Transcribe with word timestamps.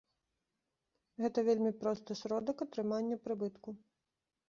Гэта 1.25 1.45
вельмі 1.49 1.71
просты 1.85 2.11
сродак 2.25 2.57
атрымання 2.69 3.15
прыбытку. 3.29 3.69